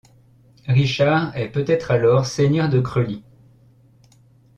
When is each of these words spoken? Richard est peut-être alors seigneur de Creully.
Richard 0.67 1.37
est 1.37 1.49
peut-être 1.49 1.91
alors 1.91 2.25
seigneur 2.25 2.69
de 2.69 2.79
Creully. 2.79 3.21